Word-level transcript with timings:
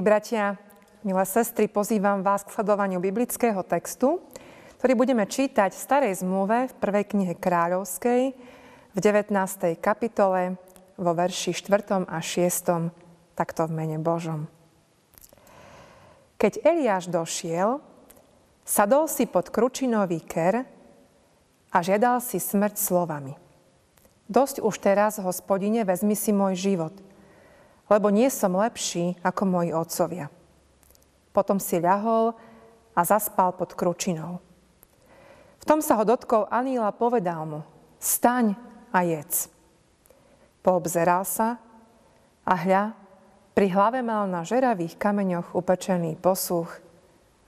Milí 0.00 0.16
bratia, 0.16 0.56
milé 1.04 1.28
sestry, 1.28 1.68
pozývam 1.68 2.24
vás 2.24 2.40
k 2.40 2.56
sledovaniu 2.56 3.04
biblického 3.04 3.60
textu, 3.60 4.24
ktorý 4.80 4.96
budeme 4.96 5.28
čítať 5.28 5.76
v 5.76 5.76
Starej 5.76 6.24
zmluve 6.24 6.72
v 6.72 6.74
prvej 6.80 7.04
knihe 7.04 7.36
Kráľovskej 7.36 8.32
v 8.96 8.98
19. 8.98 9.28
kapitole 9.76 10.56
vo 10.96 11.12
verši 11.12 11.52
4. 11.52 12.08
a 12.08 12.16
6. 12.16 13.36
takto 13.36 13.68
v 13.68 13.72
mene 13.76 14.00
Božom. 14.00 14.48
Keď 16.40 16.64
Eliáš 16.64 17.12
došiel, 17.12 17.84
sadol 18.64 19.04
si 19.04 19.28
pod 19.28 19.52
kručinový 19.52 20.24
ker 20.24 20.64
a 21.76 21.78
žiadal 21.84 22.24
si 22.24 22.40
smrť 22.40 22.80
slovami. 22.80 23.36
Dosť 24.32 24.64
už 24.64 24.80
teraz, 24.80 25.20
hospodine, 25.20 25.84
vezmi 25.84 26.16
si 26.16 26.32
môj 26.32 26.56
život– 26.56 26.96
lebo 27.90 28.06
nie 28.14 28.30
som 28.30 28.54
lepší 28.54 29.18
ako 29.26 29.42
moji 29.50 29.74
otcovia. 29.74 30.30
Potom 31.34 31.58
si 31.58 31.82
ľahol 31.82 32.38
a 32.94 33.00
zaspal 33.02 33.50
pod 33.50 33.74
kručinou. 33.74 34.38
V 35.60 35.64
tom 35.66 35.82
sa 35.82 35.98
ho 35.98 36.06
dotkol 36.06 36.46
Aníla 36.48 36.94
povedal 36.94 37.42
mu, 37.44 37.60
staň 37.98 38.54
a 38.94 39.02
jedz. 39.02 39.50
Poobzeral 40.62 41.26
sa 41.26 41.58
a 42.46 42.54
hľa, 42.54 42.96
pri 43.52 43.66
hlave 43.74 44.00
mal 44.00 44.24
na 44.30 44.46
žeravých 44.46 44.96
kameňoch 44.96 45.52
upečený 45.52 46.16
posuch 46.16 46.70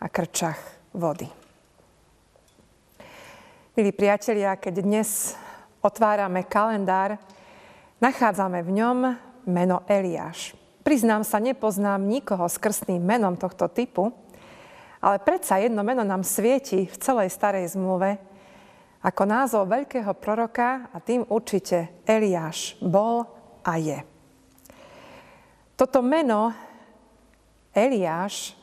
a 0.03 0.07
krčach 0.11 0.59
vody. 0.93 1.31
Milí 3.73 3.89
priatelia, 3.97 4.53
keď 4.61 4.85
dnes 4.85 5.33
otvárame 5.81 6.45
kalendár, 6.45 7.17
nachádzame 8.05 8.61
v 8.61 8.71
ňom 8.77 8.99
meno 9.47 9.83
Eliáš. 9.89 10.55
Priznám 10.83 11.23
sa, 11.23 11.39
nepoznám 11.39 12.03
nikoho 12.03 12.47
s 12.51 12.59
krstným 12.59 12.99
menom 12.99 13.39
tohto 13.39 13.71
typu, 13.71 14.11
ale 14.99 15.23
predsa 15.23 15.63
jedno 15.63 15.83
meno 15.87 16.03
nám 16.03 16.27
svieti 16.27 16.87
v 16.87 16.97
celej 16.99 17.31
starej 17.31 17.75
zmluve 17.75 18.19
ako 19.03 19.23
názov 19.27 19.67
veľkého 19.67 20.15
proroka 20.15 20.87
a 20.95 20.97
tým 21.03 21.27
určite 21.27 21.91
Eliáš 22.07 22.79
bol 22.79 23.27
a 23.67 23.75
je. 23.79 23.99
Toto 25.75 25.99
meno 26.03 26.55
Eliáš 27.75 28.55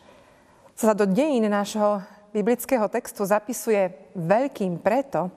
sa 0.79 0.95
do 0.95 1.03
dejín 1.03 1.43
nášho 1.51 1.99
biblického 2.31 2.87
textu 2.87 3.27
zapisuje 3.27 3.91
veľkým 4.15 4.79
preto, 4.79 5.27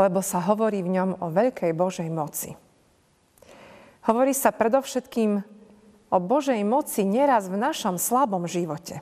lebo 0.00 0.24
sa 0.24 0.40
hovorí 0.40 0.80
v 0.80 0.96
ňom 0.96 1.10
o 1.20 1.28
veľkej 1.28 1.76
Božej 1.76 2.08
moci. 2.08 2.63
Hovorí 4.04 4.36
sa 4.36 4.52
predovšetkým 4.52 5.40
o 6.12 6.18
Božej 6.20 6.60
moci 6.62 7.08
neraz 7.08 7.48
v 7.48 7.56
našom 7.56 7.96
slabom 7.96 8.44
živote. 8.44 9.00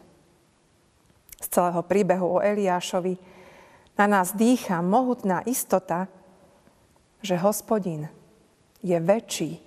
Z 1.43 1.47
celého 1.51 1.83
príbehu 1.83 2.39
o 2.39 2.43
Eliášovi 2.43 3.19
na 3.99 4.07
nás 4.07 4.31
dýcha 4.33 4.79
mohutná 4.79 5.43
istota, 5.43 6.07
že 7.19 7.35
hospodin 7.35 8.07
je 8.79 8.95
väčší 8.95 9.59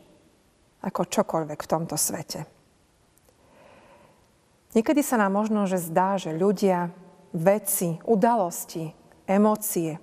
ako 0.87 1.03
čokoľvek 1.03 1.59
v 1.59 1.71
tomto 1.71 1.99
svete. 1.99 2.47
Niekedy 4.75 5.03
sa 5.03 5.19
nám 5.19 5.35
možno, 5.35 5.67
že 5.67 5.79
zdá, 5.79 6.19
že 6.19 6.35
ľudia, 6.35 6.91
veci, 7.31 7.95
udalosti, 8.07 8.91
emócie, 9.27 9.99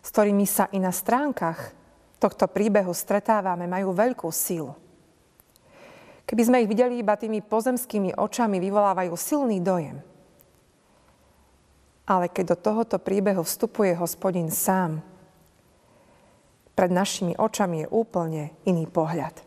s 0.00 0.08
ktorými 0.12 0.44
sa 0.48 0.68
i 0.72 0.80
na 0.80 0.92
stránkach 0.92 1.83
tohto 2.24 2.48
príbehu 2.48 2.96
stretávame, 2.96 3.68
majú 3.68 3.92
veľkú 3.92 4.32
silu. 4.32 4.72
Keby 6.24 6.42
sme 6.48 6.56
ich 6.64 6.70
videli 6.72 7.04
iba 7.04 7.20
tými 7.20 7.44
pozemskými 7.44 8.16
očami, 8.16 8.56
vyvolávajú 8.56 9.12
silný 9.12 9.60
dojem. 9.60 10.00
Ale 12.08 12.32
keď 12.32 12.56
do 12.56 12.56
tohoto 12.56 12.96
príbehu 12.96 13.44
vstupuje 13.44 13.92
hospodin 14.00 14.48
sám, 14.48 15.04
pred 16.72 16.90
našimi 16.90 17.36
očami 17.36 17.84
je 17.84 17.92
úplne 17.92 18.56
iný 18.64 18.88
pohľad. 18.88 19.44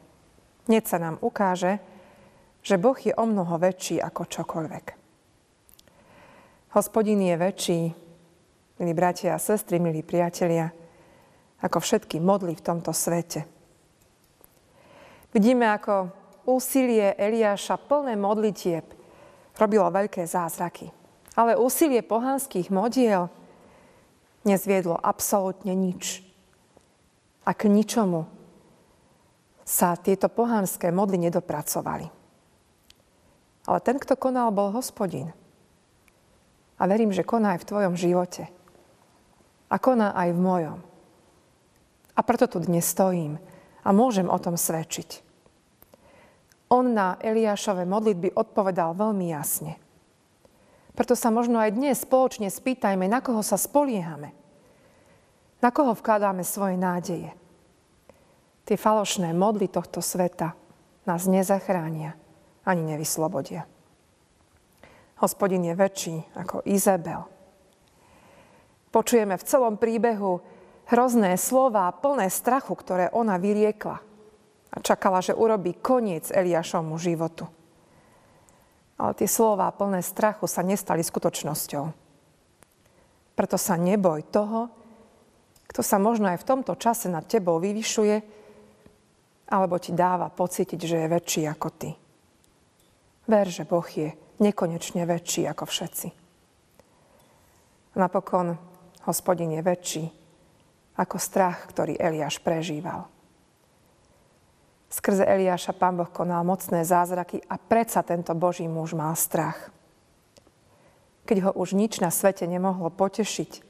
Hneď 0.69 0.83
sa 0.85 1.01
nám 1.01 1.17
ukáže, 1.25 1.81
že 2.61 2.77
Boh 2.77 2.97
je 2.97 3.13
o 3.17 3.25
mnoho 3.25 3.57
väčší 3.57 3.97
ako 3.97 4.29
čokoľvek. 4.29 4.85
Hospodin 6.77 7.25
je 7.25 7.35
väčší, 7.41 7.81
milí 8.77 8.93
bratia 8.93 9.33
a 9.33 9.41
sestry, 9.41 9.81
milí 9.81 10.05
priatelia, 10.05 10.76
ako 11.61 11.77
všetky 11.81 12.21
modly 12.21 12.53
v 12.53 12.65
tomto 12.65 12.93
svete. 12.93 13.45
Vidíme, 15.33 15.69
ako 15.69 16.09
úsilie 16.47 17.13
Eliáša 17.17 17.77
plné 17.77 18.15
modlitieb 18.15 18.85
robilo 19.57 19.89
veľké 19.89 20.23
zázraky. 20.23 20.93
Ale 21.37 21.57
úsilie 21.57 22.01
pohanských 22.01 22.73
modiel 22.73 23.29
nezviedlo 24.45 24.97
absolútne 24.97 25.73
nič. 25.73 26.25
A 27.45 27.53
k 27.53 27.69
ničomu 27.69 28.25
sa 29.67 29.99
tieto 29.99 30.31
pohanské 30.31 30.89
modly 30.89 31.19
nedopracovali. 31.27 32.07
Ale 33.67 33.79
ten, 33.83 33.99
kto 33.99 34.15
konal, 34.15 34.55
bol 34.55 34.71
hospodin. 34.71 35.35
A 36.79 36.87
verím, 36.87 37.11
že 37.11 37.27
koná 37.27 37.57
aj 37.57 37.67
v 37.67 37.69
tvojom 37.69 37.93
živote. 37.99 38.47
A 39.67 39.75
koná 39.75 40.15
aj 40.15 40.31
v 40.31 40.39
mojom. 40.39 40.79
A 42.17 42.25
preto 42.25 42.49
tu 42.49 42.57
dnes 42.57 42.81
stojím 42.81 43.37
a 43.85 43.93
môžem 43.93 44.25
o 44.25 44.37
tom 44.41 44.57
svedčiť. 44.57 45.21
On 46.73 46.83
na 46.83 47.15
Eliášove 47.21 47.85
modlitby 47.85 48.33
odpovedal 48.33 48.97
veľmi 48.97 49.29
jasne. 49.29 49.77
Preto 50.97 51.13
sa 51.13 51.29
možno 51.29 51.61
aj 51.61 51.77
dnes 51.77 52.01
spoločne 52.01 52.49
spýtajme, 52.49 53.05
na 53.05 53.21
koho 53.21 53.45
sa 53.45 53.55
spoliehame. 53.55 54.33
Na 55.61 55.69
koho 55.69 55.93
vkladáme 55.93 56.41
svoje 56.41 56.73
nádeje. 56.73 57.31
Tie 58.65 58.75
falošné 58.75 59.31
modly 59.31 59.69
tohto 59.69 60.01
sveta 60.01 60.57
nás 61.05 61.29
nezachránia 61.29 62.17
ani 62.67 62.83
nevyslobodia. 62.83 63.63
Hospodin 65.23 65.63
je 65.63 65.73
väčší 65.77 66.15
ako 66.35 66.67
Izabel. 66.67 67.23
Počujeme 68.91 69.39
v 69.39 69.47
celom 69.47 69.79
príbehu 69.79 70.56
hrozné 70.87 71.35
slova 71.35 71.91
plné 71.91 72.31
strachu, 72.31 72.73
ktoré 72.75 73.05
ona 73.11 73.35
vyriekla. 73.35 73.99
A 74.67 74.77
čakala, 74.83 75.23
že 75.23 75.35
urobí 75.35 75.75
koniec 75.79 76.31
Eliášovmu 76.31 76.99
životu. 76.99 77.47
Ale 78.97 79.13
tie 79.15 79.29
slova 79.29 79.69
plné 79.71 80.01
strachu 80.01 80.49
sa 80.49 80.65
nestali 80.65 81.05
skutočnosťou. 81.05 81.85
Preto 83.37 83.57
sa 83.59 83.77
neboj 83.77 84.25
toho, 84.27 84.73
kto 85.69 85.81
sa 85.85 86.01
možno 86.01 86.31
aj 86.31 86.41
v 86.41 86.47
tomto 86.47 86.73
čase 86.79 87.05
nad 87.11 87.27
tebou 87.29 87.61
vyvyšuje, 87.61 88.15
alebo 89.47 89.77
ti 89.77 89.93
dáva 89.93 90.27
pocítiť, 90.33 90.79
že 90.79 90.97
je 91.05 91.07
väčší 91.07 91.41
ako 91.47 91.67
ty. 91.77 91.89
Ver, 93.27 93.47
že 93.47 93.67
Boh 93.67 93.85
je 93.85 94.11
nekonečne 94.39 95.03
väčší 95.03 95.45
ako 95.47 95.63
všetci. 95.67 96.07
Napokon 97.97 98.55
hospodin 99.05 99.55
je 99.57 99.61
väčší 99.61 100.03
ako 100.97 101.21
strach, 101.21 101.69
ktorý 101.69 101.95
Eliáš 101.95 102.41
prežíval. 102.41 103.05
Skrze 104.89 105.23
Eliáša 105.23 105.77
pán 105.77 105.99
Boh 105.99 106.09
konal 106.09 106.41
mocné 106.41 106.81
zázraky 106.81 107.43
a 107.45 107.61
predsa 107.61 108.01
tento 108.01 108.33
Boží 108.33 108.65
muž 108.65 108.97
mal 108.97 109.13
strach. 109.13 109.69
Keď 111.27 111.37
ho 111.43 111.51
už 111.53 111.75
nič 111.75 111.99
na 111.99 112.07
svete 112.09 112.47
nemohlo 112.47 112.87
potešiť, 112.89 113.61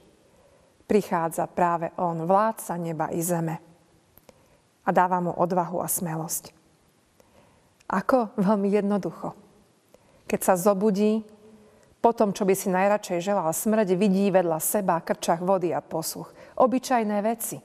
prichádza 0.85 1.49
práve 1.51 1.91
on, 1.99 2.23
vládca 2.23 2.73
neba 2.79 3.09
i 3.11 3.19
zeme 3.19 3.59
a 4.87 4.89
dáva 4.93 5.19
mu 5.19 5.35
odvahu 5.35 5.83
a 5.83 5.89
smelosť. 5.89 6.55
Ako? 7.91 8.31
Veľmi 8.39 8.71
jednoducho. 8.71 9.35
Keď 10.31 10.39
sa 10.43 10.55
zobudí, 10.55 11.27
po 12.07 12.15
tom, 12.15 12.31
čo 12.31 12.47
by 12.47 12.55
si 12.55 12.71
najradšej 12.71 13.19
želal 13.19 13.51
smrť, 13.51 13.99
vidí 13.99 14.31
vedľa 14.31 14.63
seba 14.63 15.03
krčach 15.03 15.43
vody 15.43 15.75
a 15.75 15.83
posuch. 15.83 16.31
Obyčajné 16.55 17.19
veci. 17.19 17.59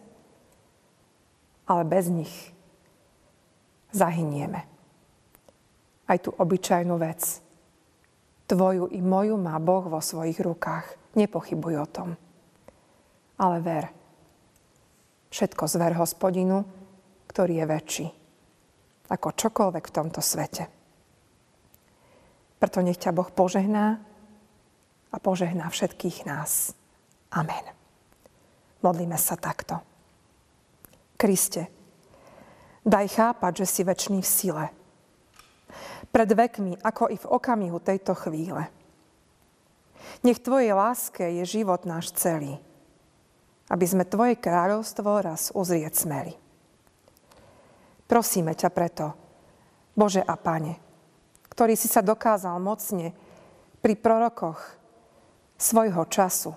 Ale 1.71 1.87
bez 1.87 2.11
nich 2.11 2.35
zahynieme. 3.95 4.67
Aj 6.11 6.19
tú 6.19 6.35
obyčajnú 6.35 6.99
vec. 6.99 7.39
Tvoju 8.51 8.91
i 8.91 8.99
moju 8.99 9.39
má 9.39 9.63
Boh 9.63 9.87
vo 9.87 10.03
svojich 10.03 10.43
rukách. 10.43 11.15
Nepochybuj 11.15 11.75
o 11.79 11.87
tom. 11.87 12.09
Ale 13.39 13.63
ver. 13.63 13.95
Všetko 15.31 15.71
zver 15.71 15.95
hospodinu, 16.03 16.67
ktorý 17.31 17.63
je 17.63 17.67
väčší 17.71 18.07
ako 19.07 19.29
čokoľvek 19.39 19.85
v 19.87 19.95
tomto 19.95 20.19
svete. 20.19 20.67
Preto 22.59 22.83
nech 22.83 22.99
ťa 22.99 23.15
Boh 23.15 23.29
požehná 23.31 24.01
požehná 25.23 25.71
všetkých 25.71 26.27
nás. 26.27 26.75
Amen. 27.31 27.65
Modlíme 28.83 29.15
sa 29.15 29.39
takto. 29.39 29.79
Kriste, 31.15 31.71
daj 32.83 33.07
chápať, 33.15 33.63
že 33.63 33.67
si 33.71 33.81
väčší 33.87 34.19
v 34.19 34.27
sile. 34.27 34.67
pred 36.13 36.29
vekmi, 36.29 36.77
ako 36.85 37.09
i 37.09 37.17
v 37.17 37.31
okamihu 37.31 37.81
tejto 37.81 38.13
chvíle. 38.13 38.69
Nech 40.21 40.43
Tvojej 40.45 40.77
láske 40.77 41.25
je 41.41 41.45
život 41.49 41.89
náš 41.89 42.13
celý, 42.13 42.61
aby 43.73 43.87
sme 43.89 44.05
Tvoje 44.05 44.37
kráľovstvo 44.37 45.09
raz 45.25 45.49
uzrieť 45.57 46.05
smeli. 46.05 46.35
Prosíme 48.05 48.53
ťa 48.53 48.69
preto, 48.69 49.17
Bože 49.97 50.21
a 50.21 50.37
Pane, 50.37 50.77
ktorý 51.49 51.73
si 51.81 51.89
sa 51.89 52.05
dokázal 52.05 52.61
mocne 52.61 53.17
pri 53.81 53.97
prorokoch 53.97 54.82
svojho 55.63 56.03
času, 56.11 56.51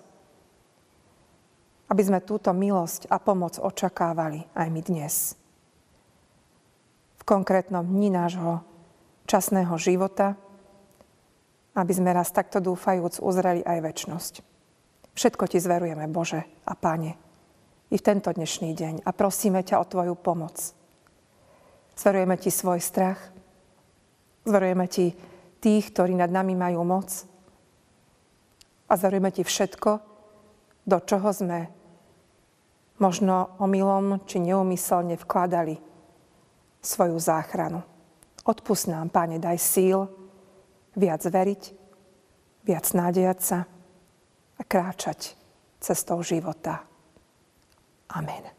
aby 1.94 2.02
sme 2.02 2.26
túto 2.26 2.50
milosť 2.50 3.06
a 3.14 3.22
pomoc 3.22 3.62
očakávali 3.62 4.50
aj 4.58 4.68
my 4.74 4.82
dnes. 4.82 5.38
V 7.22 7.24
konkrétnom 7.24 7.86
dni 7.86 8.10
nášho 8.10 8.66
časného 9.30 9.78
života, 9.78 10.34
aby 11.78 11.94
sme 11.94 12.18
raz 12.18 12.34
takto 12.34 12.58
dúfajúc 12.58 13.22
uzreli 13.22 13.62
aj 13.62 13.80
väčnosť. 13.86 14.34
Všetko 15.14 15.44
ti 15.54 15.62
zverujeme, 15.62 16.10
Bože 16.10 16.42
a 16.66 16.74
Pane, 16.74 17.14
i 17.94 17.96
v 18.02 18.06
tento 18.06 18.34
dnešný 18.34 18.74
deň 18.74 18.94
a 19.06 19.10
prosíme 19.14 19.62
ťa 19.62 19.78
o 19.78 19.86
Tvoju 19.86 20.18
pomoc. 20.18 20.58
Zverujeme 21.94 22.36
ti 22.42 22.50
svoj 22.50 22.82
strach, 22.82 23.22
zverujeme 24.44 24.90
ti 24.90 25.14
tých, 25.62 25.94
ktorí 25.94 26.18
nad 26.18 26.34
nami 26.34 26.58
majú 26.58 26.82
moc 26.82 27.35
a 28.90 28.94
zverujeme 28.94 29.32
ti 29.34 29.42
všetko, 29.42 29.92
do 30.86 30.98
čoho 31.02 31.30
sme 31.34 31.60
možno 33.02 33.58
omylom 33.60 34.24
či 34.30 34.40
neumyselne 34.40 35.18
vkladali 35.20 35.76
svoju 36.80 37.18
záchranu. 37.18 37.82
Odpust 38.46 38.88
nám, 38.88 39.10
Pane, 39.10 39.42
daj 39.42 39.58
síl 39.58 40.06
viac 40.94 41.26
veriť, 41.26 41.64
viac 42.64 42.86
nádejať 42.94 43.40
sa 43.42 43.60
a 44.56 44.62
kráčať 44.64 45.34
cestou 45.82 46.22
života. 46.22 46.86
Amen. 48.14 48.55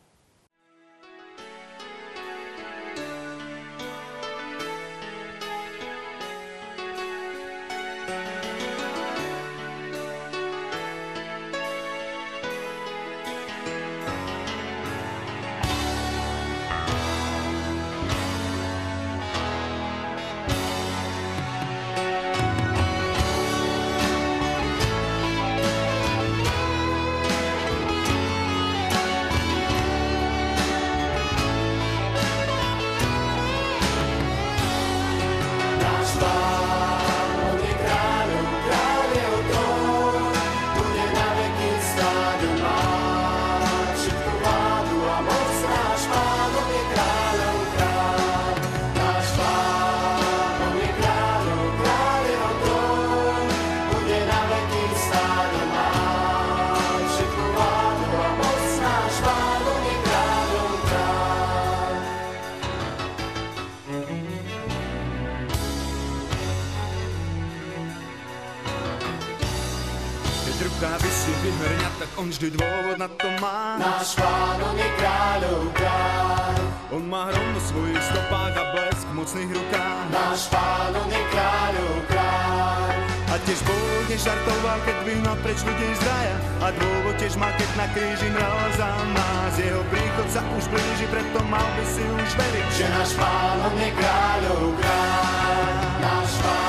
On 72.26 72.34
vždy 72.34 72.58
dôvod 72.58 72.98
na 72.98 73.06
to 73.06 73.28
má. 73.38 73.78
Náš 73.78 74.18
pán, 74.18 74.58
on 74.58 74.74
je 74.74 74.90
kráľov 74.98 75.62
kráľ. 75.78 76.58
On 76.98 77.02
má 77.06 77.30
hrom 77.30 77.48
vo 77.54 77.62
svojich 77.70 78.02
stopách 78.02 78.54
a 78.58 78.64
blesk 78.74 79.06
v 79.06 79.12
mocných 79.14 79.50
rukách. 79.54 80.06
Náš 80.10 80.50
pán, 80.50 80.90
on 80.90 81.06
je 81.06 81.22
kráľov 81.30 81.94
kráľ. 82.10 82.90
A 83.30 83.34
tiež 83.46 83.60
Boh 83.62 84.02
nežartoval, 84.10 84.78
keď 84.82 84.96
vyhnal 85.06 85.36
preč 85.38 85.58
ľudí 85.62 85.86
z 85.94 86.02
raja. 86.02 86.36
A 86.66 86.68
dôvod 86.74 87.14
tiež 87.14 87.34
má, 87.38 87.46
keď 87.54 87.70
na 87.78 87.86
kríži 87.94 88.28
mral 88.34 88.58
za 88.74 88.90
nás. 89.14 89.52
Jeho 89.54 89.82
príchod 89.86 90.26
sa 90.26 90.42
už 90.58 90.66
blíži, 90.66 91.06
preto 91.06 91.38
mal 91.46 91.68
by 91.78 91.84
si 91.86 92.02
už 92.02 92.30
veriť, 92.34 92.68
že 92.74 92.86
náš 92.90 93.14
pán, 93.14 93.70
on 93.70 93.76
je 93.78 93.90
kráľov 93.94 94.66
kráľ. 94.82 95.62
Náš 96.02 96.32
pán, 96.42 96.65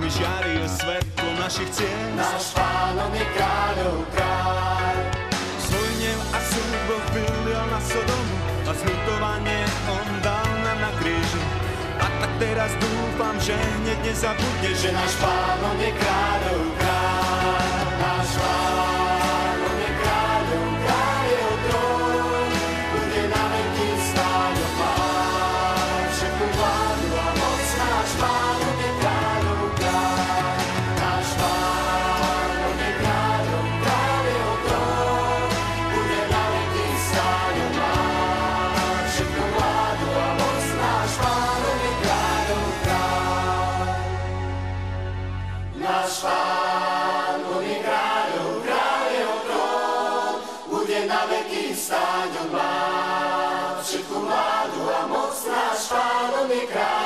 mi 0.00 0.08
žiari 0.12 0.60
svetlo 0.68 1.30
našich 1.40 1.70
ciest. 1.72 2.12
Náš 2.16 2.52
pánom 2.52 3.12
je 3.16 3.26
kráľov 3.32 3.96
kráľ. 4.12 4.96
Svoj 5.56 5.90
nev 6.00 6.20
a 6.36 6.38
súd 6.40 6.72
Boh 6.84 7.06
vylial 7.16 7.66
na 7.72 7.80
Sodomu 7.80 8.36
a 8.68 8.72
zhutovanie 8.76 9.62
on 9.88 10.08
dal 10.20 10.48
nám 10.64 10.78
na 10.84 10.90
kríži. 11.00 11.42
A 11.96 12.06
tak 12.20 12.32
teraz 12.36 12.72
dúfam, 12.76 13.36
že 13.40 13.56
hneď 13.56 13.98
nezabudne, 14.04 14.70
že 14.76 14.88
náš 14.92 15.12
pánom 15.16 15.76
je 15.80 15.90
kráľov 15.96 16.62
kráľ. 16.76 17.86
Náš 17.96 18.30
pánom 18.36 18.95
vládu 54.08 54.82
a 54.88 55.00
moc 55.06 55.36
náš 55.44 55.92
pánom 55.92 56.48
je 56.48 56.64
kráľ. 56.72 56.96